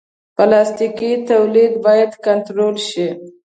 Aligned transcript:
پلاستيکي 0.35 1.11
تولید 1.29 1.73
باید 1.85 2.11
کنټرول 2.25 2.75
شي. 2.89 3.07